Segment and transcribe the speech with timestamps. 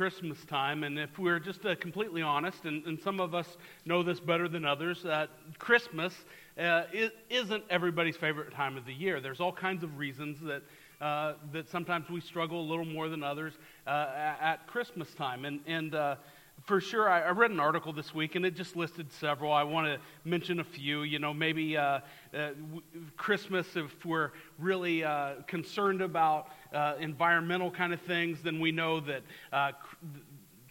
[0.00, 4.02] Christmas time, and if we're just uh, completely honest, and, and, some of us know
[4.02, 5.26] this better than others, uh,
[5.58, 6.14] Christmas
[6.58, 6.84] uh,
[7.28, 9.20] isn't everybody's favorite time of the year.
[9.20, 10.62] There's all kinds of reasons that,
[11.02, 13.52] uh, that sometimes we struggle a little more than others
[13.86, 14.06] uh,
[14.40, 15.44] at Christmas time.
[15.44, 16.16] And, and uh,
[16.64, 19.52] for sure, I, I, read an article this week and it just listed several.
[19.52, 21.02] I want to mention a few.
[21.02, 21.76] You know, maybe
[23.18, 25.04] Christmas, if we're really
[25.46, 29.72] concerned about uh, environmental kind of things, then we know that uh,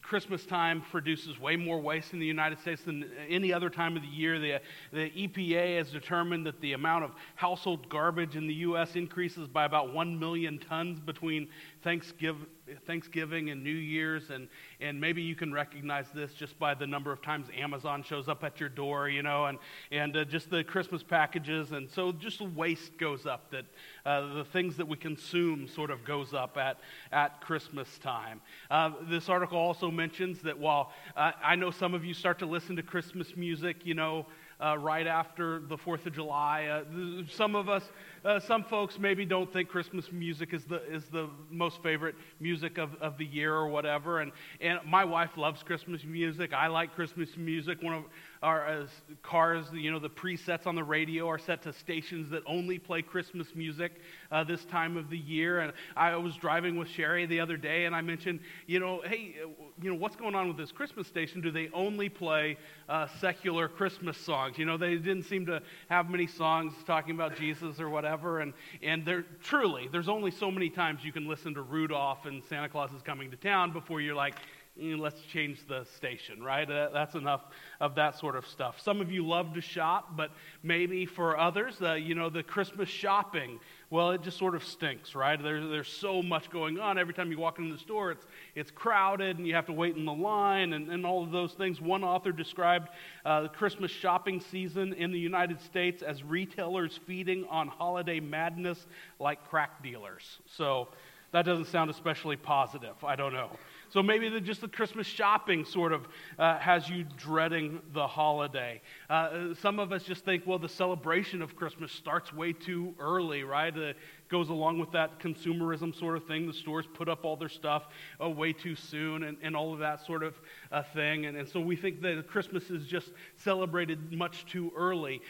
[0.10, 4.02] Christmas time produces way more waste in the United States than any other time of
[4.02, 4.40] the year.
[4.40, 4.60] The,
[4.92, 8.96] the EPA has determined that the amount of household garbage in the U.S.
[8.96, 11.48] increases by about 1 million tons between
[11.84, 12.48] Thanksgiving,
[12.86, 14.30] Thanksgiving and New Year's.
[14.30, 14.48] And,
[14.80, 18.44] and maybe you can recognize this just by the number of times Amazon shows up
[18.44, 19.58] at your door, you know, and,
[19.92, 21.72] and uh, just the Christmas packages.
[21.72, 23.66] And so just the waste goes up, that
[24.06, 26.80] uh, the things that we consume sort of goes up at,
[27.12, 28.42] at Christmas time.
[28.70, 32.46] Uh, this article also mentions that while uh, I know some of you start to
[32.46, 34.26] listen to Christmas music, you know,
[34.64, 36.66] uh, right after the 4th of July.
[36.66, 37.84] Uh, some of us,
[38.26, 42.78] uh, some folks maybe don't think Christmas music is the, is the most favorite music
[42.78, 44.20] of, of the year or whatever.
[44.20, 46.54] And, and my wife loves Christmas music.
[46.54, 47.82] I like Christmas music.
[47.82, 48.04] One of
[48.42, 48.88] our uh,
[49.22, 53.02] cars, you know, the presets on the radio are set to stations that only play
[53.02, 54.00] Christmas music
[54.32, 55.60] uh, this time of the year.
[55.60, 59.36] And I was driving with Sherry the other day, and I mentioned, you know, hey,
[59.44, 59.48] uh,
[59.82, 61.42] you know, what's going on with this Christmas station?
[61.42, 64.58] Do they only play uh, secular Christmas songs?
[64.58, 68.40] You know, they didn't seem to have many songs talking about Jesus or whatever.
[68.40, 72.44] And and there truly, there's only so many times you can listen to Rudolph and
[72.46, 74.36] Santa Claus is coming to town before you're like
[74.80, 76.68] let's change the station, right?
[76.68, 77.42] That's enough
[77.80, 78.80] of that sort of stuff.
[78.82, 80.32] Some of you love to shop, but
[80.64, 85.16] maybe for others, uh, you know, the Christmas shopping, well, it just sort of stinks,
[85.16, 85.42] right?
[85.42, 86.98] There's, there's so much going on.
[86.98, 89.96] Every time you walk into the store, it's, it's crowded and you have to wait
[89.96, 91.82] in the line and, and all of those things.
[91.82, 92.90] One author described
[93.26, 98.86] uh, the Christmas shopping season in the United States as retailers feeding on holiday madness
[99.20, 100.40] like crack dealers.
[100.46, 100.90] So,
[101.32, 102.96] that doesn't sound especially positive.
[103.04, 103.52] I don't know.
[103.92, 106.08] So maybe the, just the Christmas shopping sort of
[106.38, 108.82] uh, has you dreading the holiday.
[109.10, 113.44] Uh, some of us just think, well, the celebration of Christmas starts way too early,
[113.44, 113.76] right?
[113.76, 113.98] It
[114.30, 116.46] goes along with that consumerism sort of thing.
[116.46, 117.88] The stores put up all their stuff
[118.24, 120.36] uh, way too soon and, and all of that sort of
[120.72, 121.26] uh, thing.
[121.26, 125.22] And, and so we think that Christmas is just celebrated much too early.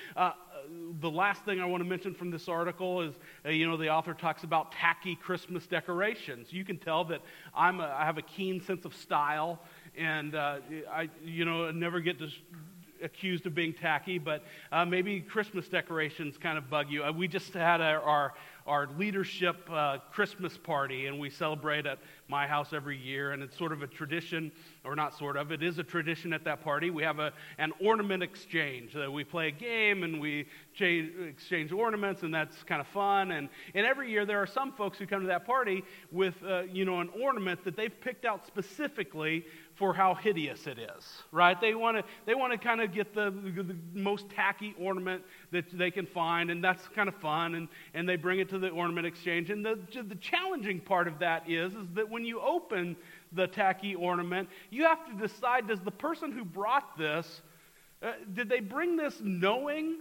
[1.02, 3.14] The last thing I want to mention from this article is,
[3.46, 6.52] uh, you know, the author talks about tacky Christmas decorations.
[6.52, 7.22] You can tell that
[7.56, 9.60] I'm a, I have a keen sense of style,
[9.98, 10.58] and uh,
[10.92, 12.40] I, you know, never get dis-
[13.02, 17.04] accused of being tacky, but uh, maybe Christmas decorations kind of bug you.
[17.04, 18.34] Uh, we just had our, our
[18.70, 21.98] our leadership uh, Christmas party, and we celebrate at
[22.30, 23.32] my house every year.
[23.32, 24.52] And it's sort of a tradition,
[24.86, 26.90] or not sort of, it is a tradition at that party.
[26.92, 28.96] We have a, an ornament exchange.
[28.96, 33.32] Uh, we play a game and we change, exchange ornaments, and that's kind of fun.
[33.32, 36.62] And, and every year there are some folks who come to that party with, uh,
[36.64, 39.46] you know, an ornament that they've picked out specifically
[39.80, 41.60] for how hideous it is, right?
[41.60, 45.66] They want to they want to kind of get the, the, most tacky ornament that
[45.72, 47.56] they can find, and that's kind of fun.
[47.56, 49.50] And, and they bring it to the ornament exchange.
[49.50, 52.98] And the, the challenging part of that is, is that when you open
[53.32, 57.42] the tacky ornament, you have to decide does the person who brought this,
[58.04, 60.00] uh, did they bring this knowing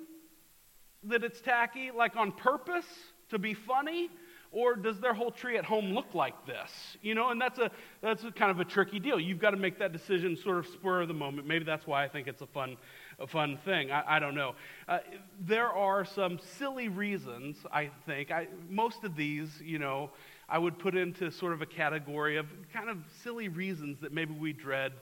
[1.05, 2.87] that it's tacky, like on purpose
[3.31, 4.11] to be funny?
[4.51, 6.71] Or does their whole tree at home look like this?
[7.03, 7.71] You know, and that's a
[8.01, 9.21] that's a kind of a tricky deal.
[9.21, 11.47] You've got to make that decision sort of spur of the moment.
[11.47, 12.77] Maybe that's why I think it's a fun
[13.19, 13.91] a fun thing.
[13.91, 14.55] I, I don't know.
[14.89, 14.99] Uh,
[15.41, 18.31] there are some silly reasons, I think.
[18.31, 20.11] I, most of these, you know,
[20.49, 24.33] I would put into sort of a category of kind of silly reasons that maybe
[24.33, 24.93] we dread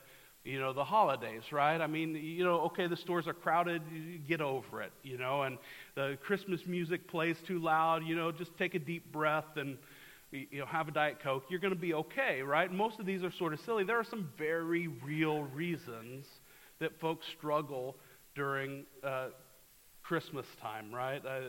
[0.47, 1.81] you know, the holidays, right?
[1.81, 3.81] I mean, you know, okay, the stores are crowded,
[4.29, 5.57] get over it, you know, and
[5.95, 9.77] the Christmas music plays too loud, you know, just take a deep breath and,
[10.31, 11.43] you know, have a Diet Coke.
[11.49, 12.71] You're going to be okay, right?
[12.71, 13.83] Most of these are sort of silly.
[13.83, 16.25] There are some very real reasons
[16.79, 17.97] that folks struggle
[18.33, 19.27] during uh,
[20.01, 21.21] Christmas time, right?
[21.25, 21.39] Uh,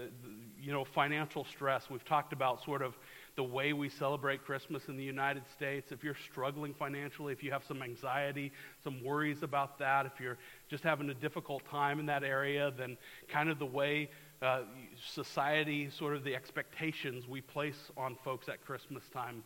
[0.60, 1.84] you know, financial stress.
[1.88, 2.94] We've talked about sort of
[3.38, 5.92] the way we celebrate Christmas in the United States.
[5.92, 8.50] If you're struggling financially, if you have some anxiety,
[8.82, 10.38] some worries about that, if you're
[10.68, 12.96] just having a difficult time in that area, then
[13.28, 14.10] kind of the way
[14.42, 14.62] uh,
[15.12, 19.44] society, sort of the expectations we place on folks at Christmas time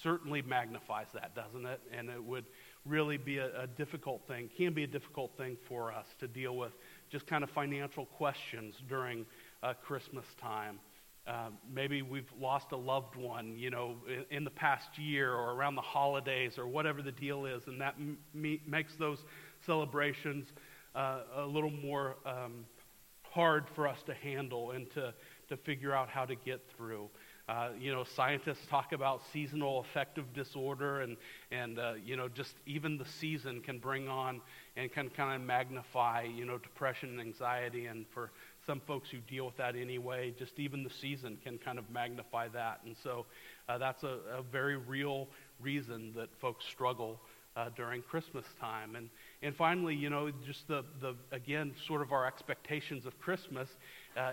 [0.00, 1.80] certainly magnifies that, doesn't it?
[1.92, 2.44] And it would
[2.86, 6.56] really be a, a difficult thing, can be a difficult thing for us to deal
[6.56, 6.72] with
[7.10, 9.26] just kind of financial questions during
[9.64, 10.78] uh, Christmas time.
[11.28, 15.52] Uh, maybe we've lost a loved one, you know, in, in, the past year or
[15.52, 18.18] around the holidays or whatever the deal is, and that m-
[18.66, 19.24] makes those
[19.66, 20.46] celebrations
[20.94, 22.64] uh, a little more um,
[23.22, 25.12] hard for us to handle and to,
[25.48, 27.10] to figure out how to get through.
[27.48, 31.16] Uh, you know, scientists talk about seasonal affective disorder, and,
[31.50, 34.40] and uh, you know, just even the season can bring on
[34.76, 37.86] and can kind of magnify, you know, depression and anxiety.
[37.86, 38.30] And for
[38.68, 42.48] some folks who deal with that anyway, just even the season can kind of magnify
[42.48, 42.80] that.
[42.84, 43.24] And so
[43.66, 45.26] uh, that's a, a, very real
[45.58, 47.18] reason that folks struggle
[47.56, 48.94] uh, during Christmas time.
[48.94, 49.08] And,
[49.42, 53.70] and finally, you know, just the, the, again, sort of our expectations of Christmas.
[54.14, 54.32] Uh,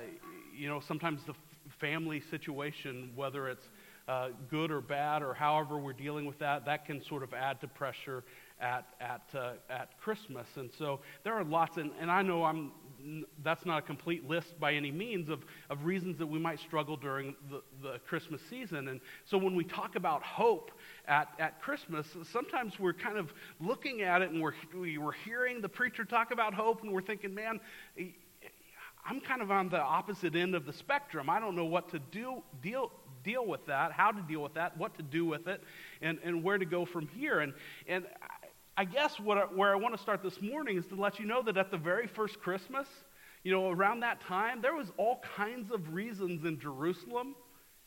[0.53, 1.33] you know, sometimes the
[1.79, 3.69] family situation, whether it's
[4.09, 7.61] uh, good or bad or however we're dealing with that, that can sort of add
[7.61, 8.25] to pressure
[8.59, 10.47] at, at, uh, at Christmas.
[10.55, 12.71] And so there are lots, and, and I know I'm,
[13.43, 16.97] that's not a complete list by any means of, of reasons that we might struggle
[16.97, 18.87] during the, the Christmas season.
[18.87, 20.71] And so when we talk about hope
[21.07, 25.69] at, at Christmas, sometimes we're kind of looking at it and we're, we're hearing the
[25.69, 27.59] preacher talk about hope and we're thinking, man,
[29.07, 31.29] I'm kind of on the opposite end of the spectrum.
[31.29, 32.91] I don't know what to do, deal,
[33.23, 35.61] deal with that, how to deal with that, what to do with it,
[36.01, 37.41] and, and where to go from here.
[37.41, 37.53] And,
[37.87, 38.05] and
[38.77, 41.41] I guess what, where I want to start this morning is to let you know
[41.43, 42.87] that at the very first Christmas,
[43.41, 47.35] you know, around that time, there was all kinds of reasons in Jerusalem,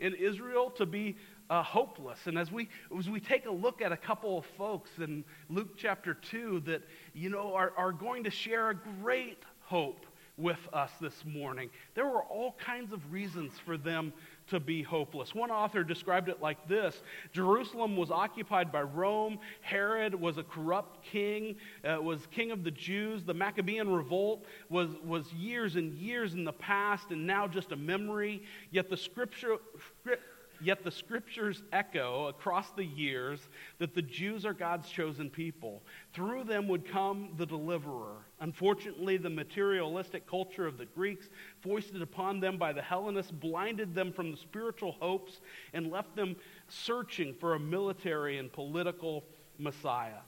[0.01, 1.19] in Israel, to be
[1.51, 2.21] uh, hopeless.
[2.25, 5.77] And as we, as we take a look at a couple of folks in Luke
[5.77, 6.83] chapter 2 that,
[7.13, 10.07] you know, are, are going to share a great hope
[10.39, 11.69] with us this morning.
[11.95, 14.13] There were all kinds of reasons for them
[14.49, 15.35] to be hopeless.
[15.35, 17.03] One author described it like this
[17.33, 19.39] Jerusalem was occupied by Rome.
[19.61, 23.25] Herod was a corrupt king, uh, was king of the Jews.
[23.25, 27.77] The Maccabean revolt was, was years and years in the past and now just a
[27.77, 28.45] memory.
[28.71, 29.57] Yet the scripture,
[30.01, 30.23] script,
[30.61, 35.83] Yet the scriptures echo across the years that the Jews are God's chosen people.
[36.13, 38.27] Through them would come the deliverer.
[38.41, 41.29] Unfortunately, the materialistic culture of the Greeks,
[41.61, 45.41] foisted upon them by the Hellenists, blinded them from the spiritual hopes
[45.73, 46.35] and left them
[46.69, 49.25] searching for a military and political
[49.59, 50.21] Messiah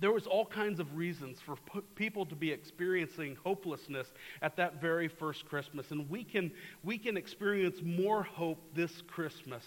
[0.00, 1.56] there was all kinds of reasons for
[1.94, 4.08] people to be experiencing hopelessness
[4.42, 5.90] at that very first christmas.
[5.90, 6.50] And we can
[6.82, 9.64] we can experience more hope this christmas.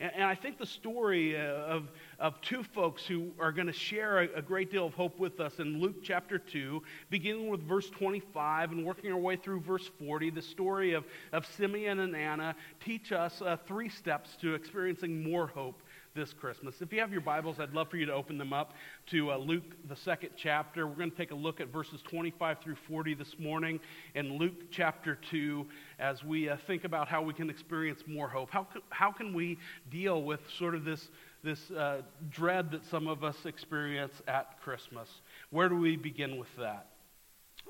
[0.00, 3.72] And, and i think the story uh, of, of two folks who are going to
[3.72, 7.62] share a, a, great deal of hope with us in luke chapter 2 beginning with
[7.62, 12.14] verse 25 and working our way through verse 40 the story of, of simeon and
[12.14, 12.54] anna
[12.84, 15.82] teach us uh, three steps to experiencing more hope
[16.14, 16.76] this Christmas.
[16.80, 18.72] If you have your Bibles, I'd love for you to open them up
[19.06, 20.86] to uh, Luke, the second chapter.
[20.86, 23.80] We're going to take a look at verses 25 through 40 this morning
[24.14, 25.66] in Luke chapter 2
[25.98, 28.50] as we uh, think about how we can experience more hope.
[28.50, 29.58] How, how can we
[29.90, 31.08] deal with sort of this,
[31.42, 35.08] this uh, dread that some of us experience at Christmas?
[35.50, 36.90] Where do we begin with that?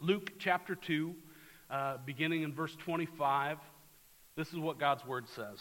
[0.02, 1.14] Luke chapter 2,
[1.70, 3.56] uh, beginning in verse 25,
[4.36, 5.60] this is what God's word says.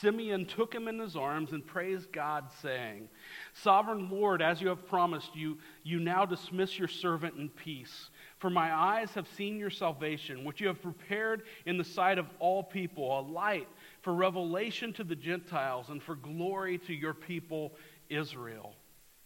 [0.00, 3.08] Simeon took him in his arms and praised God, saying,
[3.52, 8.08] Sovereign Lord, as you have promised, you, you now dismiss your servant in peace.
[8.38, 12.26] For my eyes have seen your salvation, which you have prepared in the sight of
[12.38, 13.68] all people, a light
[14.00, 17.74] for revelation to the Gentiles and for glory to your people
[18.08, 18.74] Israel.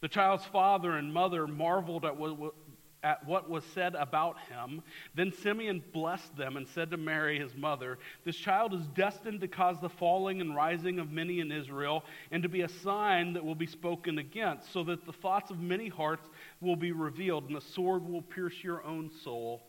[0.00, 2.54] The child's father and mother marveled at what,
[3.02, 4.82] at what was said about him.
[5.14, 9.48] Then Simeon blessed them and said to Mary, his mother, This child is destined to
[9.48, 13.44] cause the falling and rising of many in Israel, and to be a sign that
[13.44, 16.28] will be spoken against, so that the thoughts of many hearts
[16.60, 19.66] will be revealed, and the sword will pierce your own soul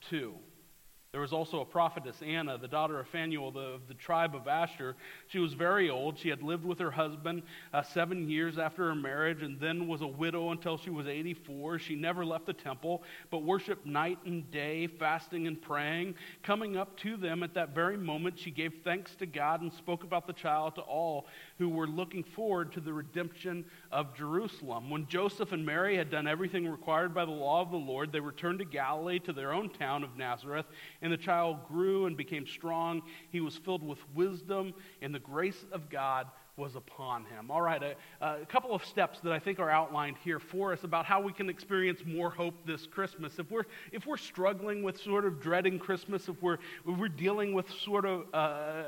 [0.00, 0.34] too.
[1.14, 4.48] There was also a prophetess, Anna, the daughter of Phanuel the, of the tribe of
[4.48, 4.96] Asher.
[5.28, 6.18] She was very old.
[6.18, 10.00] She had lived with her husband uh, seven years after her marriage and then was
[10.00, 11.78] a widow until she was 84.
[11.78, 16.16] She never left the temple, but worshiped night and day, fasting and praying.
[16.42, 20.02] Coming up to them at that very moment, she gave thanks to God and spoke
[20.02, 24.90] about the child to all who were looking forward to the redemption of Jerusalem.
[24.90, 28.20] When Joseph and Mary had done everything required by the law of the Lord, they
[28.20, 30.66] returned to Galilee to their own town of Nazareth.
[31.00, 33.02] And the child grew and became strong.
[33.30, 37.50] He was filled with wisdom, and the grace of God was upon him.
[37.50, 40.84] All right, a, a, couple of steps that I think are outlined here for us
[40.84, 43.40] about how we can experience more hope this Christmas.
[43.40, 47.54] If we're, if we're struggling with sort of dreading Christmas, if we're, if we're dealing
[47.54, 48.84] with sort of uh, uh,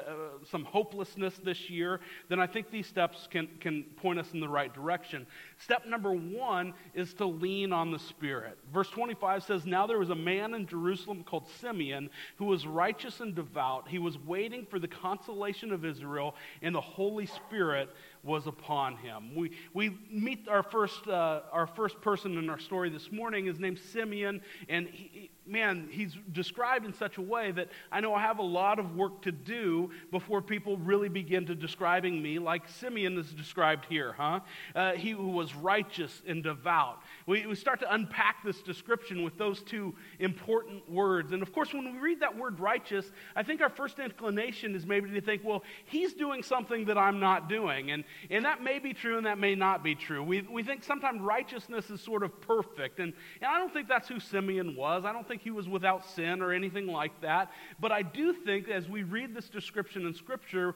[0.49, 4.49] some hopelessness this year, then I think these steps can, can point us in the
[4.49, 5.27] right direction.
[5.59, 8.59] Step number one is to lean on the Spirit.
[8.73, 13.19] Verse 25 says, Now there was a man in Jerusalem called Simeon who was righteous
[13.19, 13.89] and devout.
[13.89, 17.89] He was waiting for the consolation of Israel, and the Holy Spirit Spirit
[18.23, 19.35] was upon him.
[19.35, 23.47] We, we meet our first, uh, our first person in our story this morning.
[23.47, 28.15] His name's Simeon, and he, man, he's described in such a way that I know
[28.15, 32.39] I have a lot of work to do before people really begin to describing me
[32.39, 34.41] like Simeon is described here, huh?
[34.75, 37.01] Uh, he who was righteous and devout.
[37.27, 41.33] We, we start to unpack this description with those two important words.
[41.33, 44.87] And of course, when we read that word righteous, I think our first inclination is
[44.87, 47.91] maybe to think, well, he's doing something that I'm not doing.
[47.91, 50.23] And, and that may be true and that may not be true.
[50.23, 52.99] We, we think sometimes righteousness is sort of perfect.
[52.99, 55.05] And, and I don't think that's who Simeon was.
[55.05, 57.51] I don't think he was without sin or anything like that.
[57.81, 60.75] But I do think as we read this description in Scripture,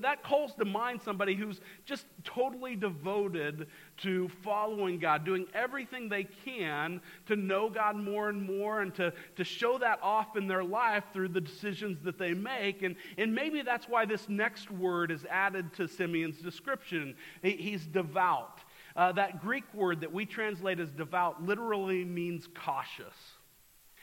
[0.00, 3.66] that calls to mind somebody who's just totally devoted
[3.98, 9.12] to following God, doing everything they can to know God more and more and to,
[9.36, 12.82] to show that off in their life through the decisions that they make.
[12.82, 17.14] And, and maybe that's why this next word is added to Simeon's description.
[17.42, 18.60] He, he's devout.
[18.94, 23.35] Uh, that Greek word that we translate as devout literally means cautious.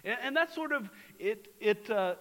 [0.04, 2.16] And, and that's sort of, it, it, uh,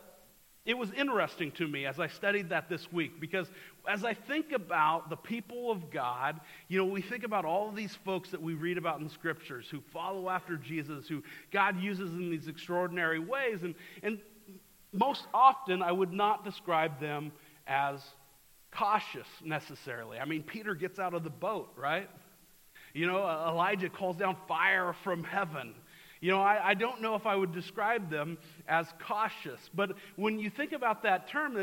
[0.65, 3.51] it was interesting to me as I studied that this week because
[3.89, 7.97] as I think about the people of God, you know, we think about all these
[8.05, 12.13] folks that we read about in the scriptures who follow after Jesus, who God uses
[12.13, 13.65] in these extraordinary ways.
[13.65, 13.75] And,
[14.05, 14.21] and
[14.93, 17.33] most often, I would not describe them
[17.67, 18.01] as
[18.71, 20.19] cautious necessarily.
[20.19, 22.09] I mean, Peter gets out of the boat, right?
[22.95, 25.75] You know, Elijah calls down fire from heaven.
[26.23, 28.39] You know, I, I, don't know if I would describe them
[28.69, 31.55] as cautious, but when you think about that term,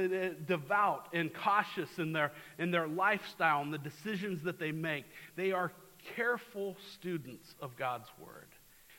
[0.46, 5.06] devout and cautious in their, in their lifestyle and the decisions that they make,
[5.38, 5.72] they are
[6.14, 8.50] careful students of God's Word.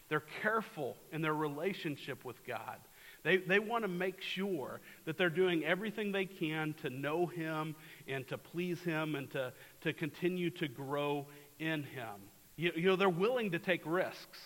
[0.09, 2.79] They're careful in their relationship with God.
[3.23, 7.77] They, they want to make sure that they're doing everything they can to know Him
[8.09, 9.53] and to please Him and to,
[9.83, 11.27] to continue to grow
[11.59, 12.17] in Him.
[12.57, 14.39] You, you know, they're willing to take risks.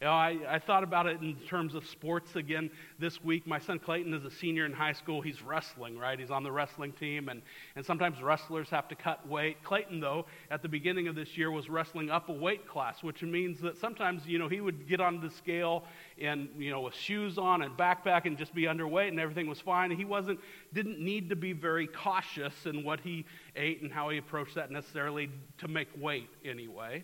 [0.00, 3.46] You know, I, I thought about it in terms of sports again this week.
[3.46, 5.22] My son Clayton is a senior in high school.
[5.22, 6.20] He's wrestling, right?
[6.20, 7.40] He's on the wrestling team, and,
[7.76, 9.64] and sometimes wrestlers have to cut weight.
[9.64, 13.22] Clayton, though, at the beginning of this year was wrestling up a weight class, which
[13.22, 15.84] means that sometimes, you know, he would get on the scale
[16.20, 19.60] and, you know, with shoes on and backpack and just be underweight and everything was
[19.60, 19.90] fine.
[19.90, 20.40] He wasn't,
[20.74, 23.24] didn't need to be very cautious in what he
[23.56, 27.02] ate and how he approached that necessarily to make weight anyway.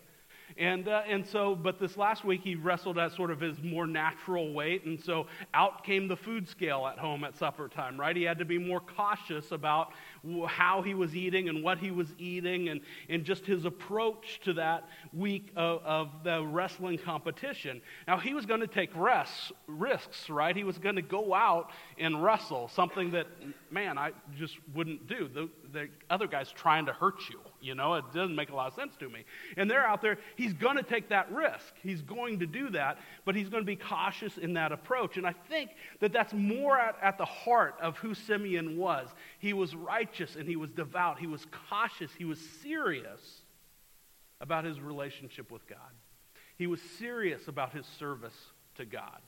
[0.59, 3.87] And, uh, and so, but this last week he wrestled at sort of his more
[3.87, 4.85] natural weight.
[4.85, 8.14] And so out came the food scale at home at supper time, right?
[8.14, 9.92] He had to be more cautious about
[10.47, 14.52] how he was eating and what he was eating and, and just his approach to
[14.52, 17.83] that week of, of the wrestling competition.
[18.07, 20.55] Now, he was going to take rests, risks, right?
[20.55, 23.26] He was going to go out and wrestle, something that,
[23.71, 25.29] man, I just wouldn't do.
[25.33, 27.41] The, the other guy's trying to hurt you.
[27.61, 29.25] You know, it doesn't make a lot of sense to me.
[29.57, 31.75] And they're out there, he's going to take that risk.
[31.83, 35.17] He's going to do that, but he's going to be cautious in that approach.
[35.17, 39.09] And I think that that's more at, at the heart of who Simeon was.
[39.38, 39.75] He was
[40.12, 43.21] righteous and he was devout, he was cautious, he was serious
[44.40, 45.78] about his relationship with God.
[46.57, 48.35] He was serious about his service
[48.76, 49.21] to God.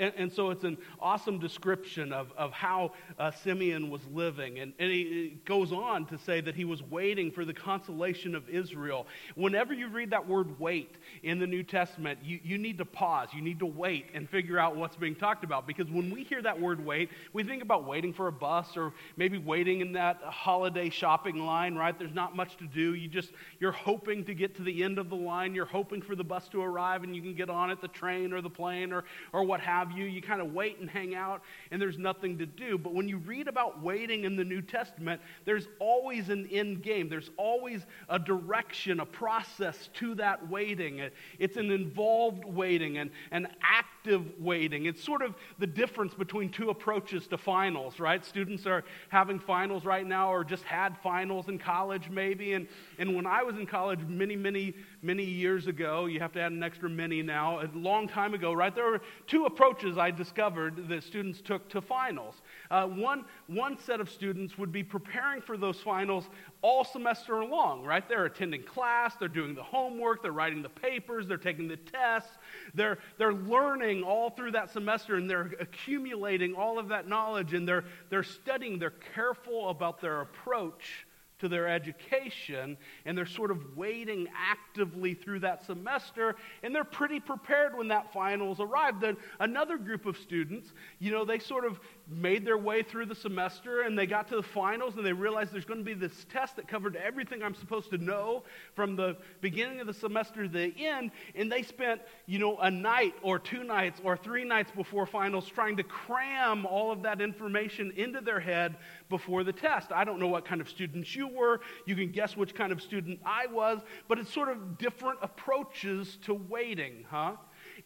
[0.00, 4.58] And, and so it's an awesome description of, of how uh, Simeon was living.
[4.58, 8.48] And, and he goes on to say that he was waiting for the consolation of
[8.48, 9.06] Israel.
[9.34, 13.28] Whenever you read that word wait in the New Testament, you, you need to pause.
[13.34, 15.66] You need to wait and figure out what's being talked about.
[15.66, 18.94] Because when we hear that word wait, we think about waiting for a bus or
[19.18, 21.96] maybe waiting in that holiday shopping line, right?
[21.98, 22.94] There's not much to do.
[22.94, 25.54] You just, you're hoping to get to the end of the line.
[25.54, 28.32] You're hoping for the bus to arrive and you can get on it, the train
[28.32, 29.04] or the plane or,
[29.34, 30.04] or what have you.
[30.04, 32.78] You kind of wait and hang out, and there's nothing to do.
[32.78, 37.08] But when you read about waiting in the New Testament, there's always an end game.
[37.08, 41.02] There's always a direction, a process to that waiting.
[41.38, 44.86] It's an involved waiting and an active waiting.
[44.86, 48.24] It's sort of the difference between two approaches to finals, right?
[48.24, 52.54] Students are having finals right now or just had finals in college, maybe.
[52.54, 52.66] And,
[52.98, 56.06] and when I was in college many, many many years ago.
[56.06, 57.60] You have to add an extra many now.
[57.60, 58.74] A long time ago, right?
[58.74, 62.42] There were two approaches I discovered that students took to finals.
[62.70, 66.28] Uh, one, one set of students would be preparing for those finals
[66.62, 68.06] all semester long, right?
[68.08, 72.36] They're attending class, they're doing the homework, they're writing the papers, they're taking the tests,
[72.74, 77.66] they're, they're learning all through that semester and they're accumulating all of that knowledge and
[77.66, 81.06] they're, they're studying, they're careful about their approach
[81.40, 87.20] to their education, and they're sort of waiting actively through that semester, and they're pretty
[87.20, 89.00] prepared when that finals arrive.
[89.00, 91.80] Then another group of students, you know, they sort of
[92.10, 95.52] made their way through the semester and they got to the finals and they realized
[95.52, 98.42] there's going to be this test that covered everything I'm supposed to know
[98.74, 101.12] from the beginning of the semester to the end.
[101.34, 105.46] And they spent, you know, a night or two nights or three nights before finals
[105.48, 108.76] trying to cram all of that information into their head
[109.08, 109.92] before the test.
[109.92, 111.60] I don't know what kind of students you were.
[111.86, 116.18] You can guess which kind of student I was, but it's sort of different approaches
[116.24, 117.36] to waiting, huh?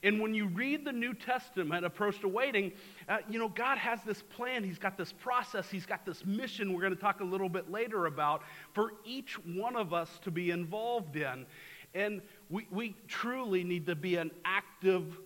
[0.03, 2.73] And when you read the New Testament approach to waiting,
[3.09, 4.65] uh, you know, God has this plan.
[4.65, 5.71] He's got this process.
[5.71, 9.35] He's got this mission we're going to talk a little bit later about for each
[9.47, 11.47] one of us to be involved in.
[11.95, 15.19] And we, we truly need to be an active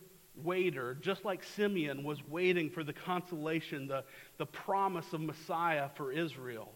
[0.45, 4.05] waiter, just like Simeon was waiting for the consolation, the,
[4.37, 6.71] the promise of Messiah for Israel.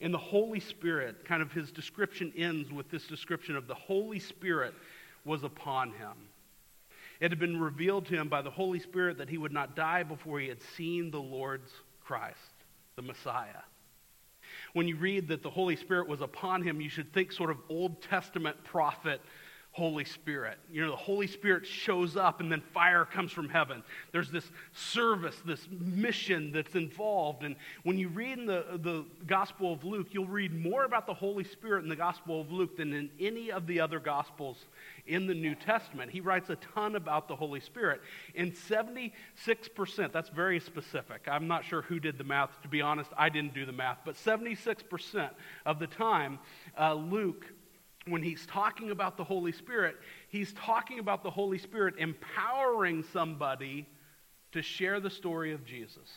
[0.00, 4.18] And the Holy Spirit, kind of his description ends with this description of the Holy
[4.18, 4.74] Spirit
[5.24, 6.12] was upon him.
[7.24, 10.02] It had been revealed to him by the Holy Spirit that he would not die
[10.02, 11.72] before he had seen the Lord's
[12.04, 12.36] Christ,
[12.96, 13.62] the Messiah.
[14.74, 17.56] When you read that the Holy Spirit was upon him, you should think sort of
[17.70, 19.22] Old Testament prophet
[19.74, 20.56] Holy Spirit.
[20.70, 23.82] You know, the Holy Spirit shows up and then fire comes from heaven.
[24.12, 27.42] There's this service, this mission that's involved.
[27.42, 31.14] And when you read in the, the Gospel of Luke, you'll read more about the
[31.14, 34.64] Holy Spirit in the Gospel of Luke than in any of the other Gospels
[35.08, 36.12] in the New Testament.
[36.12, 38.00] He writes a ton about the Holy Spirit.
[38.36, 39.10] And 76%,
[40.12, 41.22] that's very specific.
[41.26, 42.62] I'm not sure who did the math.
[42.62, 43.98] To be honest, I didn't do the math.
[44.04, 45.30] But 76%
[45.66, 46.38] of the time,
[46.78, 47.44] uh, Luke
[48.06, 49.96] when he's talking about the Holy Spirit,
[50.28, 53.86] he's talking about the Holy Spirit empowering somebody
[54.52, 56.10] to share the story of Jesus.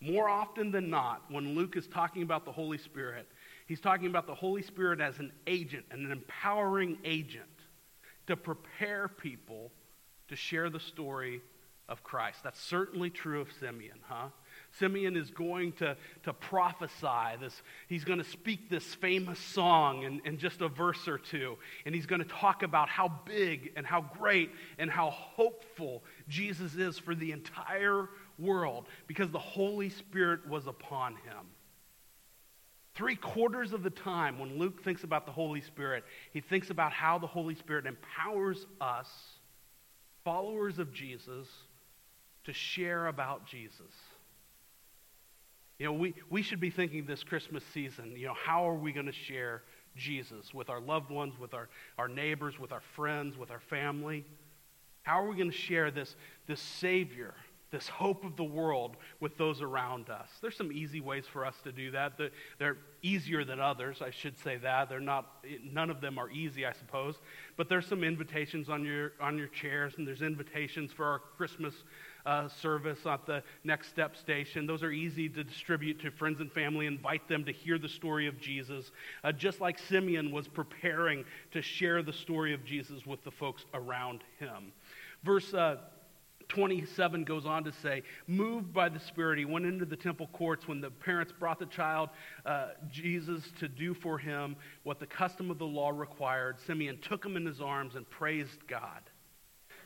[0.00, 3.28] More often than not, when Luke is talking about the Holy Spirit,
[3.66, 7.44] he's talking about the Holy Spirit as an agent, an empowering agent
[8.26, 9.72] to prepare people
[10.28, 11.40] to share the story
[11.88, 12.42] of Christ.
[12.44, 14.28] That's certainly true of Simeon, huh?
[14.78, 17.62] Simeon is going to, to prophesy this.
[17.88, 21.56] He's going to speak this famous song in, in just a verse or two.
[21.84, 26.74] And he's going to talk about how big and how great and how hopeful Jesus
[26.74, 31.46] is for the entire world because the Holy Spirit was upon him.
[32.94, 36.92] Three quarters of the time, when Luke thinks about the Holy Spirit, he thinks about
[36.92, 39.08] how the Holy Spirit empowers us,
[40.24, 41.46] followers of Jesus,
[42.44, 43.92] to share about Jesus.
[45.78, 48.92] You know, we, we should be thinking this Christmas season, you know, how are we
[48.92, 49.62] going to share
[49.94, 54.24] Jesus with our loved ones, with our, our neighbors, with our friends, with our family?
[55.02, 56.16] How are we going to share this,
[56.48, 57.32] this Savior,
[57.70, 60.28] this hope of the world with those around us?
[60.42, 62.18] There's some easy ways for us to do that.
[62.58, 64.88] They're easier than others, I should say that.
[64.88, 67.14] They're not, none of them are easy, I suppose.
[67.56, 71.74] But there's some invitations on your, on your chairs, and there's invitations for our Christmas
[72.28, 74.66] uh, service at the Next Step station.
[74.66, 78.26] Those are easy to distribute to friends and family, invite them to hear the story
[78.26, 78.92] of Jesus,
[79.24, 83.64] uh, just like Simeon was preparing to share the story of Jesus with the folks
[83.72, 84.72] around him.
[85.24, 85.76] Verse uh,
[86.48, 90.68] 27 goes on to say, moved by the Spirit, he went into the temple courts
[90.68, 92.10] when the parents brought the child,
[92.44, 96.58] uh, Jesus, to do for him what the custom of the law required.
[96.66, 99.02] Simeon took him in his arms and praised God.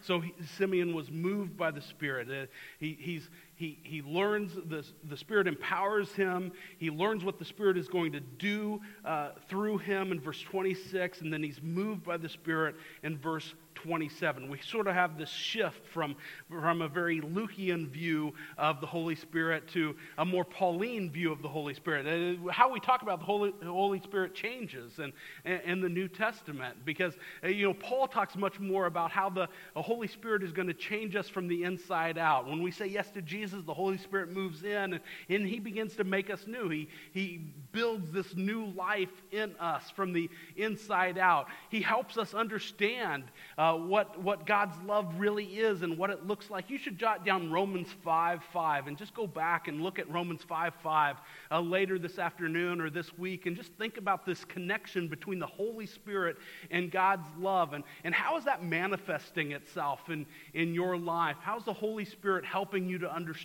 [0.02, 2.28] So he, Simeon was moved by the Spirit.
[2.30, 2.46] Uh,
[2.78, 3.28] he, he's,
[3.62, 6.50] he, he learns, the, the Spirit empowers him.
[6.78, 11.20] He learns what the Spirit is going to do uh, through him in verse 26,
[11.20, 14.48] and then he's moved by the Spirit in verse 27.
[14.48, 16.16] We sort of have this shift from,
[16.48, 21.42] from a very Lukean view of the Holy Spirit to a more Pauline view of
[21.42, 22.06] the Holy Spirit.
[22.06, 25.12] Uh, how we talk about the Holy, Holy Spirit changes in,
[25.44, 29.48] in the New Testament because, uh, you know, Paul talks much more about how the,
[29.74, 32.46] the Holy Spirit is going to change us from the inside out.
[32.46, 35.96] When we say yes to Jesus, the Holy Spirit moves in and, and he begins
[35.96, 36.68] to make us new.
[36.68, 37.40] He, he
[37.72, 41.46] builds this new life in us from the inside out.
[41.70, 43.24] He helps us understand
[43.58, 47.24] uh, what, what God's love really is and what it looks like, you should jot
[47.24, 51.16] down Romans 5 5 and just go back and look at Romans 5 5
[51.50, 55.46] uh, later this afternoon or this week and just think about this connection between the
[55.46, 56.36] Holy Spirit
[56.70, 57.72] and God's love.
[57.72, 61.36] And, and how is that manifesting itself in, in your life?
[61.40, 63.41] How's the Holy Spirit helping you to understand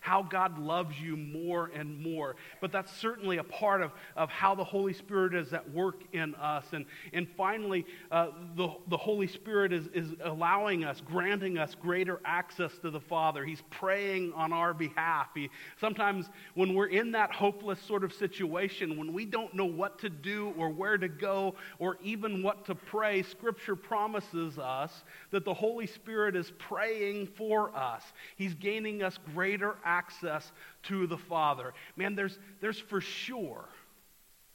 [0.00, 2.36] how God loves you more and more?
[2.60, 6.34] But that's certainly a part of, of how the Holy Spirit is at work in
[6.36, 6.64] us.
[6.72, 12.20] And, and finally, uh, the, the Holy Spirit is, is allowing us, granting us greater
[12.24, 13.44] access to the Father.
[13.44, 15.28] He's praying on our behalf.
[15.34, 19.98] He, sometimes when we're in that hopeless sort of situation, when we don't know what
[20.00, 25.44] to do or where to go or even what to pray, Scripture promises us that
[25.44, 28.02] the Holy Spirit is praying for us.
[28.36, 30.52] He's gaining us greater access
[30.84, 31.74] to the Father.
[31.96, 33.64] Man, there's, there's for sure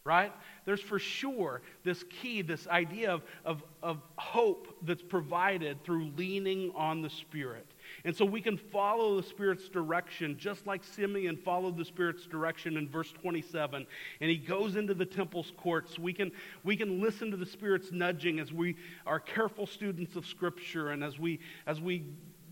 [0.10, 0.32] right?
[0.66, 6.72] There's for sure this key, this idea of, of, of hope that's provided through leaning
[6.76, 7.68] on the Spirit.
[8.06, 12.78] And so we can follow the Spirit's direction, just like Simeon followed the Spirit's direction
[12.78, 13.86] in verse 27.
[14.22, 16.00] And he goes into the temple's courts.
[16.00, 16.32] We can,
[16.64, 21.04] we can listen to the Spirit's nudging as we are careful students of Scripture and
[21.04, 22.06] as we, as we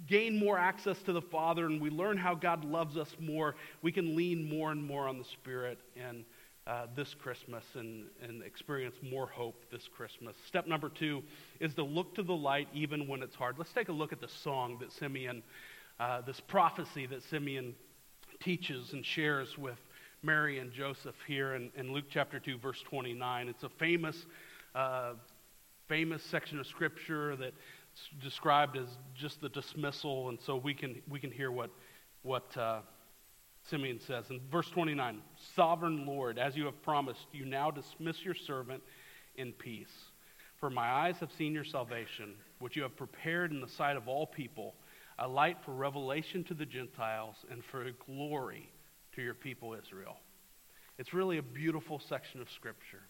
[0.07, 3.91] gain more access to the Father and we learn how God loves us more, we
[3.91, 6.23] can lean more and more on the Spirit and
[6.67, 10.35] uh, this Christmas and, and experience more hope this Christmas.
[10.45, 11.23] Step number two
[11.59, 13.57] is to look to the light even when it's hard.
[13.57, 15.43] Let's take a look at the song that Simeon,
[15.99, 17.73] uh, this prophecy that Simeon
[18.41, 19.77] teaches and shares with
[20.23, 23.47] Mary and Joseph here in, in Luke chapter 2, verse 29.
[23.47, 24.25] It's a famous,
[24.75, 25.13] uh,
[25.87, 27.55] famous section of scripture that's
[28.21, 31.69] described as just the dismissal, and so we can, we can hear what,
[32.23, 32.79] what uh,
[33.69, 35.21] Simeon says in verse 29
[35.55, 38.81] Sovereign Lord, as you have promised, you now dismiss your servant
[39.35, 39.93] in peace.
[40.59, 44.07] For my eyes have seen your salvation, which you have prepared in the sight of
[44.07, 44.73] all people,
[45.19, 48.71] a light for revelation to the Gentiles and for glory
[49.15, 50.17] to your people Israel.
[50.97, 53.03] It's really a beautiful section of Scripture.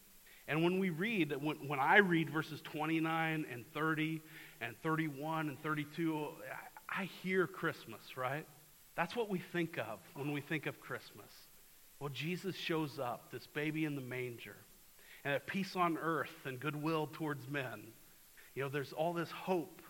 [0.47, 4.21] And when we read, when, when I read verses 29 and 30
[4.61, 6.27] and 31 and 32,
[6.89, 8.45] I, I hear Christmas, right?
[8.95, 11.31] That's what we think of when we think of Christmas.
[11.99, 14.55] Well, Jesus shows up, this baby in the manger,
[15.25, 17.87] and at peace on earth and goodwill towards men.
[18.55, 19.81] You know, there's all this hope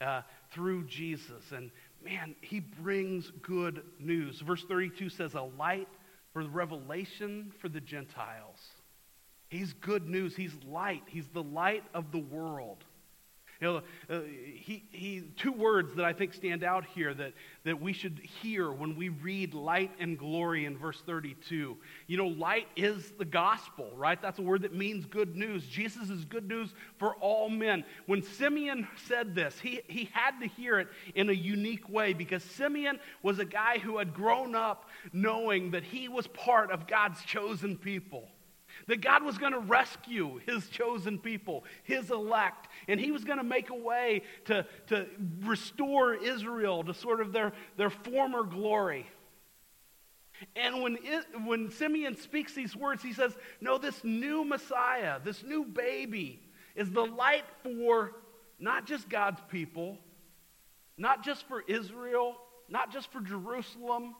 [0.00, 0.22] uh,
[0.52, 1.52] through Jesus.
[1.54, 1.70] And
[2.04, 4.40] man, he brings good news.
[4.40, 5.88] Verse 32 says, a light
[6.32, 8.60] for the revelation for the Gentiles.
[9.48, 10.34] He's good news.
[10.34, 11.02] He's light.
[11.06, 12.84] He's the light of the world.
[13.60, 13.82] You know,
[14.14, 17.32] uh, he, he, two words that I think stand out here that,
[17.64, 21.76] that we should hear when we read light and glory in verse 32.
[22.06, 24.20] You know, light is the gospel, right?
[24.20, 25.66] That's a word that means good news.
[25.66, 27.84] Jesus is good news for all men.
[28.06, 32.42] When Simeon said this, he, he had to hear it in a unique way because
[32.42, 37.22] Simeon was a guy who had grown up knowing that he was part of God's
[37.24, 38.28] chosen people.
[38.86, 43.38] That God was going to rescue his chosen people, his elect, and he was going
[43.38, 45.06] to make a way to, to
[45.42, 49.06] restore Israel to sort of their, their former glory.
[50.56, 55.42] And when, it, when Simeon speaks these words, he says, No, this new Messiah, this
[55.42, 56.40] new baby,
[56.74, 58.12] is the light for
[58.58, 59.98] not just God's people,
[60.96, 62.36] not just for Israel,
[62.68, 64.14] not just for Jerusalem,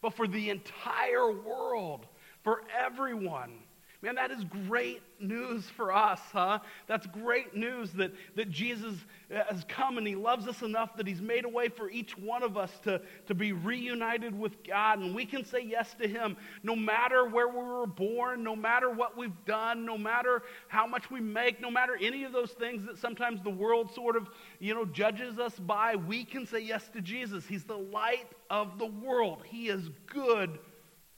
[0.00, 2.06] but for the entire world,
[2.42, 3.58] for everyone.
[4.00, 6.60] Man, that is great news for us, huh?
[6.86, 8.94] That's great news that, that Jesus
[9.28, 12.44] has come and he loves us enough that he's made a way for each one
[12.44, 15.00] of us to, to be reunited with God.
[15.00, 18.88] And we can say yes to him no matter where we were born, no matter
[18.88, 22.86] what we've done, no matter how much we make, no matter any of those things
[22.86, 24.28] that sometimes the world sort of,
[24.60, 25.96] you know, judges us by.
[25.96, 27.46] We can say yes to Jesus.
[27.48, 29.42] He's the light of the world.
[29.44, 30.60] He is good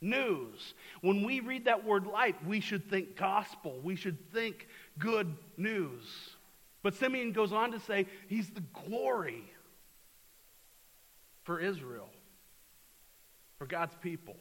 [0.01, 0.75] news.
[1.01, 3.79] When we read that word light, we should think gospel.
[3.83, 6.05] We should think good news.
[6.83, 9.45] But Simeon goes on to say he's the glory
[11.45, 12.09] for Israel,
[13.59, 14.37] for God's people.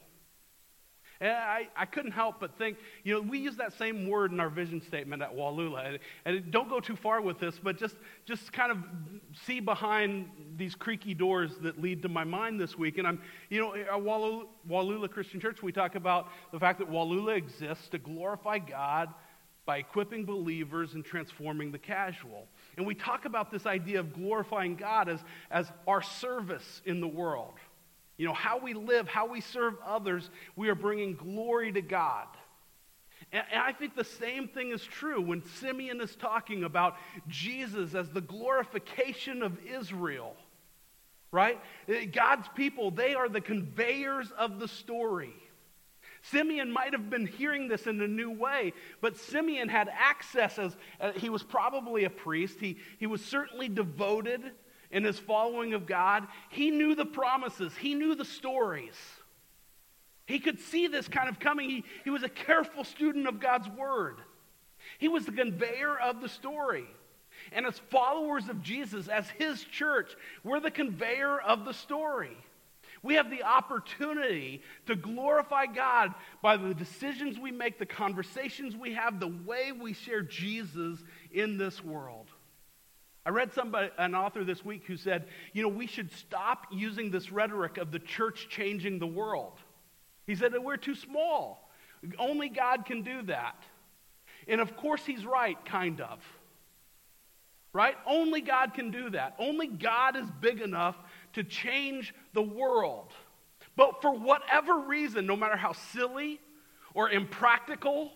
[1.20, 4.40] And I, I couldn't help but think, you know, we use that same word in
[4.40, 5.98] our vision statement at Wallula.
[6.24, 8.78] And don't go too far with this, but just, just kind of
[9.44, 12.96] see behind these creaky doors that lead to my mind this week.
[12.96, 16.90] And I'm, you know, at Wallula, Wallula Christian Church, we talk about the fact that
[16.90, 19.12] Wallula exists to glorify God
[19.66, 22.48] by equipping believers and transforming the casual.
[22.78, 27.06] And we talk about this idea of glorifying God as, as our service in the
[27.06, 27.54] world.
[28.20, 32.26] You know, how we live, how we serve others, we are bringing glory to God.
[33.32, 36.96] And I think the same thing is true when Simeon is talking about
[37.28, 40.36] Jesus as the glorification of Israel,
[41.32, 41.58] right?
[42.12, 45.32] God's people, they are the conveyors of the story.
[46.20, 50.76] Simeon might have been hearing this in a new way, but Simeon had access as
[51.00, 52.58] uh, he was probably a priest.
[52.60, 54.42] He, he was certainly devoted
[54.90, 56.26] in his following of God.
[56.48, 58.94] He knew the promises, he knew the stories.
[60.26, 61.68] He could see this kind of coming.
[61.68, 64.18] He, he was a careful student of God's word.
[64.98, 66.86] He was the conveyor of the story.
[67.50, 72.36] And as followers of Jesus, as his church, we're the conveyor of the story.
[73.02, 78.92] We have the opportunity to glorify God by the decisions we make, the conversations we
[78.92, 82.29] have, the way we share Jesus in this world.
[83.24, 87.10] I read somebody, an author this week who said, you know, we should stop using
[87.10, 89.58] this rhetoric of the church changing the world.
[90.26, 91.70] He said that we're too small.
[92.18, 93.62] Only God can do that.
[94.48, 96.18] And of course, he's right, kind of.
[97.72, 97.94] Right?
[98.06, 99.34] Only God can do that.
[99.38, 100.96] Only God is big enough
[101.34, 103.12] to change the world.
[103.76, 106.40] But for whatever reason, no matter how silly
[106.94, 108.12] or impractical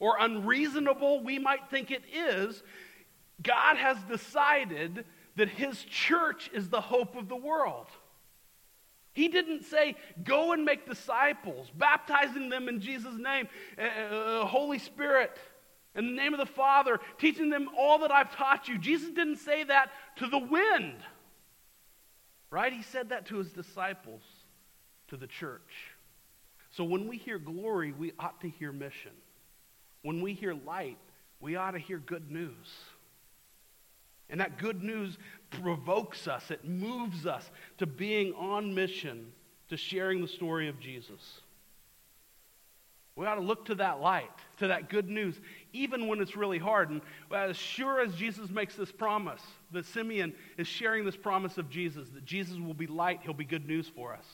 [0.00, 2.62] or unreasonable we might think it is,
[3.42, 5.04] God has decided
[5.36, 7.86] that his church is the hope of the world.
[9.12, 15.36] He didn't say, go and make disciples, baptizing them in Jesus' name, uh, Holy Spirit,
[15.94, 18.76] in the name of the Father, teaching them all that I've taught you.
[18.76, 20.96] Jesus didn't say that to the wind,
[22.50, 22.72] right?
[22.72, 24.20] He said that to his disciples,
[25.08, 25.94] to the church.
[26.70, 29.12] So when we hear glory, we ought to hear mission.
[30.02, 30.98] When we hear light,
[31.40, 32.66] we ought to hear good news.
[34.28, 35.18] And that good news
[35.50, 39.32] provokes us, it moves us to being on mission,
[39.68, 41.40] to sharing the story of Jesus.
[43.16, 45.40] We ought to look to that light, to that good news,
[45.72, 46.90] even when it's really hard.
[46.90, 47.00] And
[47.32, 49.40] as sure as Jesus makes this promise,
[49.72, 53.46] that Simeon is sharing this promise of Jesus, that Jesus will be light, he'll be
[53.46, 54.26] good news for us.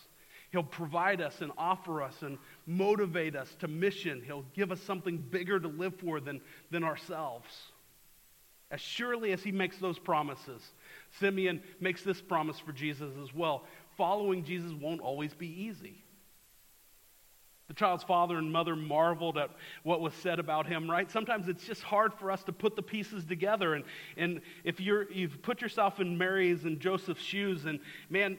[0.51, 4.21] He'll provide us and offer us and motivate us to mission.
[4.25, 7.72] He'll give us something bigger to live for than, than ourselves.
[8.73, 10.63] As surely as he makes those promises,
[11.21, 13.67] Simeon makes this promise for Jesus as well.
[13.99, 16.03] Following Jesus won't always be easy.
[17.69, 19.51] The child's father and mother marveled at
[19.83, 21.11] what was said about him, right?
[21.11, 23.75] Sometimes it's just hard for us to put the pieces together.
[23.75, 23.85] And,
[24.17, 28.39] and if you're, you've put yourself in Mary's and Joseph's shoes, and man,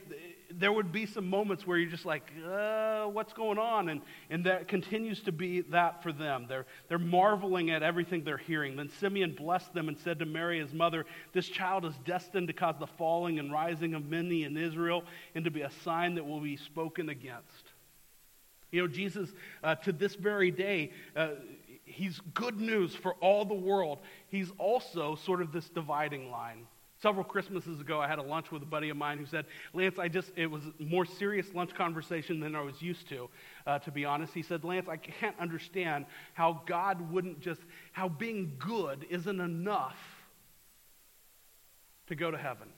[0.58, 3.90] there would be some moments where you're just like, uh, what's going on?
[3.90, 6.46] And, and that continues to be that for them.
[6.48, 8.76] They're, they're marveling at everything they're hearing.
[8.76, 12.54] Then Simeon blessed them and said to Mary, his mother, This child is destined to
[12.54, 15.04] cause the falling and rising of many in Israel
[15.36, 17.72] and to be a sign that will be spoken against.
[18.72, 19.30] You know, Jesus,
[19.64, 21.30] uh, to this very day, uh,
[21.86, 24.00] he's good news for all the world.
[24.30, 26.66] He's also sort of this dividing line.
[27.04, 30.00] Several Christmases ago, I had a lunch with a buddy of mine who said, Lance,
[30.00, 33.30] I just, it was a more serious lunch conversation than I was used to,
[33.68, 34.34] uh, to be honest.
[34.34, 37.60] He said, Lance, I can't understand how God wouldn't just,
[37.92, 39.98] how being good isn't enough
[42.08, 42.70] to go to heaven.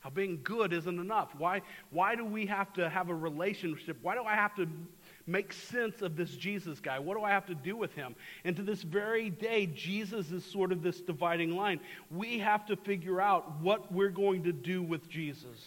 [0.00, 1.28] How being good isn't enough.
[1.36, 3.98] Why, why do we have to have a relationship?
[4.00, 4.66] Why do I have to
[5.26, 6.98] make sense of this Jesus guy?
[6.98, 8.14] What do I have to do with him?
[8.44, 11.80] And to this very day, Jesus is sort of this dividing line.
[12.10, 15.58] We have to figure out what we're going to do with Jesus.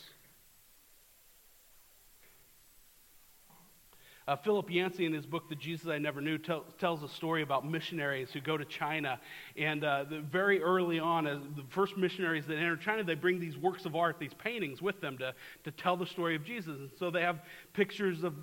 [4.27, 7.43] Uh, Philip Yancey, in his book, The Jesus I Never Knew, tell, tells a story
[7.43, 9.21] about missionaries who go to China.
[9.55, 13.39] And uh, the, very early on, as the first missionaries that enter China, they bring
[13.39, 16.77] these works of art, these paintings with them to, to tell the story of Jesus.
[16.77, 17.39] And so they have
[17.71, 18.33] pictures of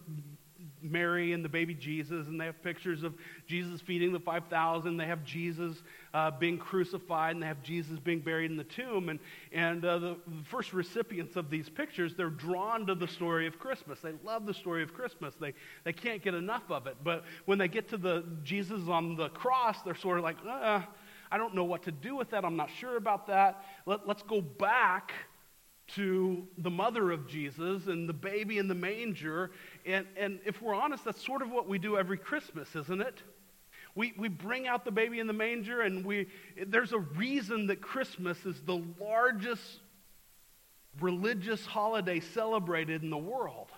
[0.85, 3.15] Mary and the baby Jesus, and they have pictures of
[3.47, 4.97] Jesus feeding the 5,000.
[4.97, 9.09] They have Jesus uh, being crucified, and they have Jesus being buried in the tomb.
[9.09, 9.19] And,
[9.53, 13.59] and uh, the, the first recipients of these pictures, they're drawn to the story of
[13.59, 14.01] Christmas.
[14.01, 15.35] They love the story of Christmas.
[15.41, 16.97] They, they can't get enough of it.
[17.03, 20.83] But when they get to the Jesus on the cross, they're sort of like, uh,
[21.31, 22.45] I don't know what to do with that.
[22.45, 23.65] I'm not sure about that.
[23.87, 25.13] Let, let's go back
[25.87, 29.51] to the mother of Jesus and the baby in the manger.
[29.87, 33.23] And, and if we're honest, that's sort of what we do every Christmas, isn't it?
[33.95, 36.27] We, we bring out the baby in the manger, and we,
[36.67, 39.81] there's a reason that Christmas is the largest
[41.01, 43.69] religious holiday celebrated in the world.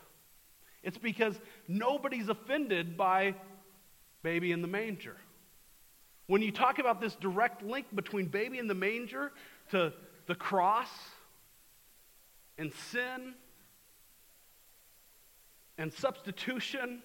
[0.83, 1.38] It's because
[1.69, 3.35] nobody's offended by
[4.23, 5.16] baby in the manger.
[6.29, 9.33] When you talk about this direct link between baby in the manger
[9.71, 9.92] to
[10.27, 10.88] the cross,
[12.59, 13.35] and sin
[15.79, 17.03] and substitution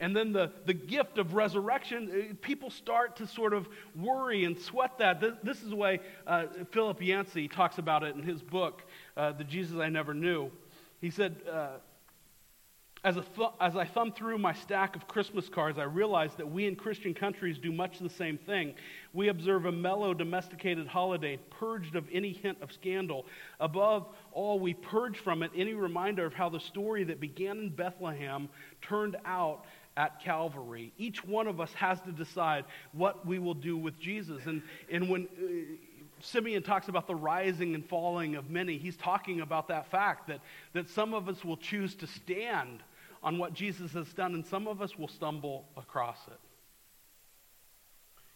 [0.00, 4.58] And then the, the gift of resurrection, uh, people start to sort of worry and
[4.58, 5.20] sweat that.
[5.20, 8.82] This, this is the way uh, Philip Yancey talks about it in his book,
[9.16, 10.50] uh, The Jesus I Never Knew.
[11.02, 11.76] He said, uh,
[13.02, 16.66] as, th- as I thumb through my stack of Christmas cards, I realize that we
[16.66, 18.74] in Christian countries do much the same thing.
[19.14, 23.24] We observe a mellow, domesticated holiday, purged of any hint of scandal.
[23.58, 27.68] Above all, we purge from it any reminder of how the story that began in
[27.70, 28.50] Bethlehem
[28.82, 29.64] turned out
[29.96, 30.92] at Calvary.
[30.98, 34.44] Each one of us has to decide what we will do with Jesus.
[34.44, 35.46] And, and when uh,
[36.20, 40.40] Simeon talks about the rising and falling of many, he's talking about that fact that,
[40.74, 42.82] that some of us will choose to stand
[43.22, 46.38] on what Jesus has done, and some of us will stumble across it.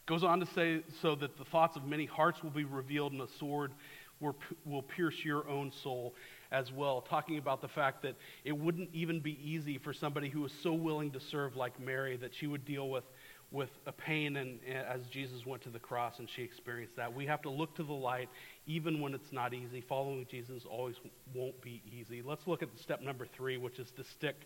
[0.06, 3.22] Goes on to say, so that the thoughts of many hearts will be revealed, and
[3.22, 3.72] a sword
[4.20, 6.14] will, will pierce your own soul
[6.52, 10.42] as well, talking about the fact that it wouldn't even be easy for somebody who
[10.42, 13.04] was so willing to serve like Mary, that she would deal with,
[13.50, 17.14] with a pain and, as Jesus went to the cross and she experienced that.
[17.14, 18.28] We have to look to the light
[18.66, 19.80] even when it's not easy.
[19.80, 20.96] Following Jesus always
[21.34, 22.20] won't be easy.
[22.20, 24.36] Let's look at step number three, which is to stick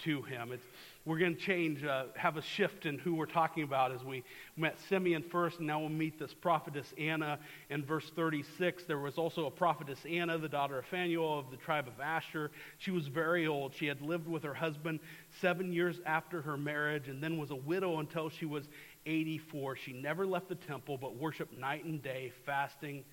[0.00, 0.52] to him.
[0.52, 0.64] It's,
[1.04, 4.22] we're going to change, uh, have a shift in who we're talking about as we
[4.56, 7.38] met Simeon first, and now we'll meet this prophetess Anna
[7.70, 8.84] in verse 36.
[8.84, 12.50] There was also a prophetess Anna, the daughter of Phanuel of the tribe of Asher.
[12.78, 13.74] She was very old.
[13.74, 15.00] She had lived with her husband
[15.40, 18.68] seven years after her marriage and then was a widow until she was
[19.06, 19.76] 84.
[19.76, 23.04] She never left the temple but worshiped night and day, fasting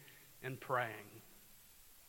[0.44, 1.18] and praying.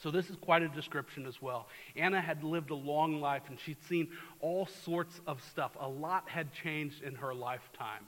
[0.02, 1.68] So, this is quite a description as well.
[1.94, 4.08] Anna had lived a long life and she'd seen
[4.40, 5.72] all sorts of stuff.
[5.78, 8.06] A lot had changed in her lifetime.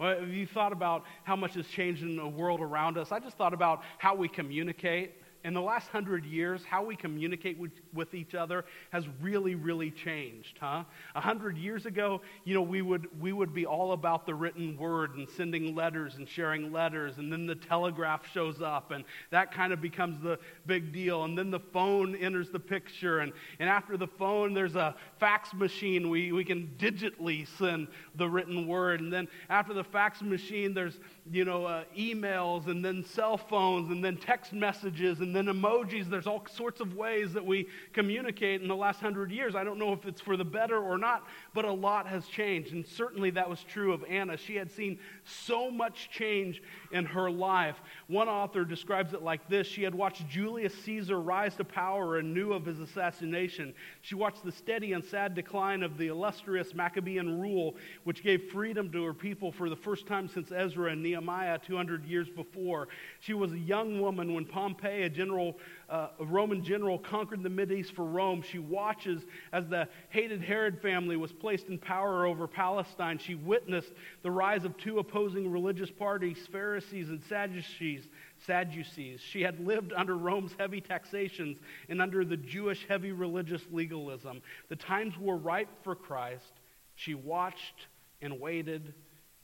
[0.00, 3.12] Well, have you thought about how much has changed in the world around us?
[3.12, 7.58] I just thought about how we communicate in the last hundred years, how we communicate
[7.58, 10.84] with, with, each other has really, really changed, huh?
[11.14, 14.76] A hundred years ago, you know, we would, we would be all about the written
[14.76, 19.52] word and sending letters and sharing letters, and then the telegraph shows up, and that
[19.52, 21.24] kind of becomes the big deal.
[21.24, 25.54] And then the phone enters the picture, and, and after the phone, there's a fax
[25.54, 26.10] machine.
[26.10, 29.00] We, we can digitally send the written word.
[29.00, 30.98] And then after the fax machine, there's,
[31.32, 36.08] you know, uh, emails, and then cell phones, and then text messages, and then emojis.
[36.10, 39.54] There's all sorts of ways that we communicate in the last hundred years.
[39.54, 42.72] I don't know if it's for the better or not, but a lot has changed.
[42.72, 44.36] And certainly that was true of Anna.
[44.36, 47.76] She had seen so much change in her life.
[48.08, 52.34] One author describes it like this She had watched Julius Caesar rise to power and
[52.34, 53.74] knew of his assassination.
[54.02, 58.90] She watched the steady and sad decline of the illustrious Maccabean rule, which gave freedom
[58.92, 62.88] to her people for the first time since Ezra and Nehemiah 200 years before.
[63.20, 67.48] She was a young woman when Pompey, a general, uh, a Roman general, conquered the
[67.48, 68.42] Mideast for Rome.
[68.42, 69.22] She watches
[69.52, 73.18] as the hated Herod family was placed in power over Palestine.
[73.18, 78.08] She witnessed the rise of two opposing religious parties, Pharisees and Sadducees.
[78.46, 79.20] Sadducees.
[79.20, 84.42] She had lived under Rome's heavy taxations and under the Jewish heavy religious legalism.
[84.68, 86.52] The times were ripe for Christ.
[86.94, 87.86] She watched
[88.22, 88.94] and waited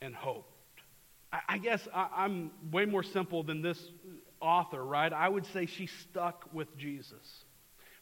[0.01, 0.53] and hoped.
[1.31, 3.79] I, I guess I, am way more simple than this
[4.39, 5.11] author, right?
[5.11, 7.45] I would say she stuck with Jesus,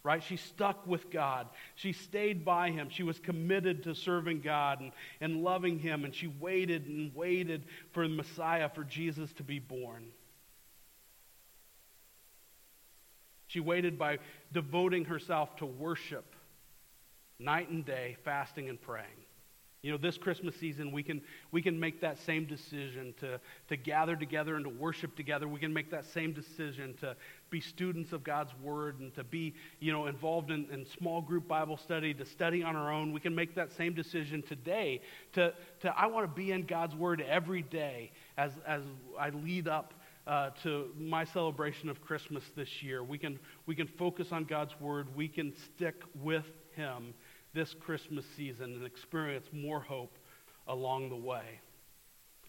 [0.05, 0.21] right?
[0.23, 1.47] She stuck with God.
[1.73, 2.89] She stayed by him.
[2.89, 7.63] She was committed to serving God and, and loving him, and she waited and waited
[7.91, 10.05] for the Messiah, for Jesus to be born.
[13.47, 14.19] She waited by
[14.53, 16.35] devoting herself to worship
[17.39, 19.25] night and day, fasting and praying.
[19.85, 23.77] You know, this Christmas season, we can, we can make that same decision to, to
[23.77, 25.47] gather together and to worship together.
[25.47, 27.15] We can make that same decision to
[27.49, 31.47] be students of God's Word and to be, you know, involved in, in small group
[31.47, 33.11] Bible study, to study on our own.
[33.13, 35.01] We can make that same decision today
[35.33, 38.81] to, to I want to be in God's Word every day as, as
[39.19, 39.93] I lead up
[40.27, 43.03] uh, to my celebration of Christmas this year.
[43.03, 45.15] We can, we can focus on God's Word.
[45.15, 47.13] We can stick with Him
[47.53, 50.17] this Christmas season and experience more hope
[50.67, 51.61] along the way.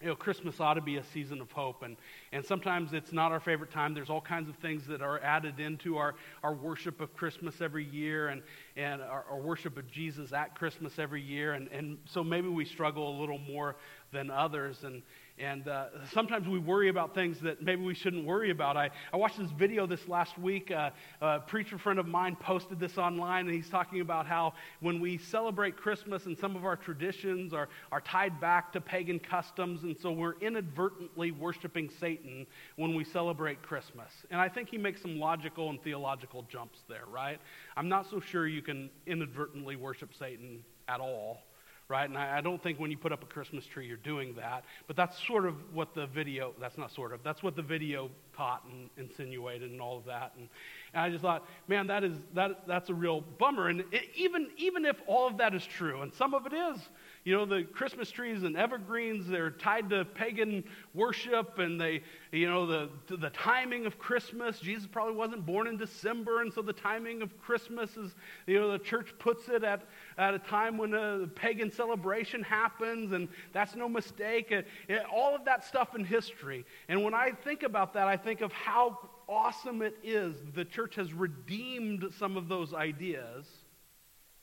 [0.02, 1.96] You know, Christmas ought to be a season of hope, and,
[2.30, 3.94] and sometimes it's not our favorite time.
[3.94, 7.84] There's all kinds of things that are added into our, our worship of Christmas every
[7.84, 8.42] year and,
[8.76, 12.66] and our, our worship of Jesus at Christmas every year, and, and so maybe we
[12.66, 13.76] struggle a little more
[14.12, 14.84] than others.
[14.84, 15.02] And,
[15.38, 18.76] and uh, sometimes we worry about things that maybe we shouldn't worry about.
[18.76, 20.70] I, I watched this video this last week.
[20.70, 24.98] Uh, a preacher friend of mine posted this online, and he's talking about how when
[24.98, 29.82] we celebrate Christmas and some of our traditions are, are tied back to pagan customs,
[29.82, 32.46] and so we're inadvertently worshiping Satan
[32.76, 34.10] when we celebrate Christmas.
[34.30, 37.38] And I think he makes some logical and theological jumps there, right?
[37.76, 41.42] I'm not so sure you can inadvertently worship Satan at all
[41.88, 42.08] right?
[42.08, 44.64] And I, I don't think when you put up a Christmas tree, you're doing that.
[44.86, 48.10] But that's sort of what the video, that's not sort of, that's what the video
[48.36, 50.32] taught and insinuated and all of that.
[50.36, 50.48] And,
[50.94, 53.68] and I just thought, man, that is, that, that's a real bummer.
[53.68, 56.78] And it, even, even if all of that is true, and some of it is,
[57.26, 60.62] you know, the Christmas trees and evergreens, they're tied to pagan
[60.94, 64.60] worship and they, you know, the, the timing of Christmas.
[64.60, 68.14] Jesus probably wasn't born in December, and so the timing of Christmas is,
[68.46, 69.82] you know, the church puts it at,
[70.18, 74.52] at a time when a pagan celebration happens, and that's no mistake.
[74.52, 76.64] It, it, all of that stuff in history.
[76.88, 80.94] And when I think about that, I think of how awesome it is the church
[80.94, 83.46] has redeemed some of those ideas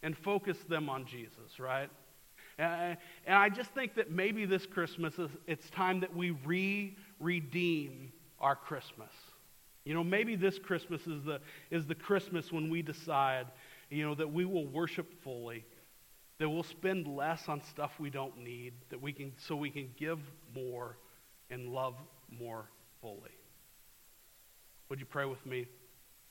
[0.01, 1.89] and focused them on Jesus, right?
[2.57, 5.13] And, and I just think that maybe this Christmas,
[5.47, 9.11] it's time that we re redeem our Christmas.
[9.85, 11.39] You know, maybe this Christmas is the,
[11.71, 13.47] is the Christmas when we decide,
[13.89, 15.65] you know, that we will worship fully,
[16.39, 19.89] that we'll spend less on stuff we don't need, that we can, so we can
[19.97, 20.19] give
[20.55, 20.97] more
[21.49, 21.95] and love
[22.29, 22.69] more
[23.01, 23.31] fully.
[24.89, 25.67] Would you pray with me?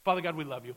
[0.04, 0.74] Father God, we love you.